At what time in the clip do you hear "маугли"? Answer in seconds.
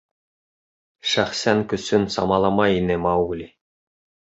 3.07-3.49